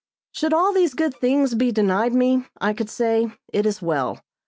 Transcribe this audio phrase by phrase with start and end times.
[0.31, 4.19] Should all these good things be denied me, I could say, it is well.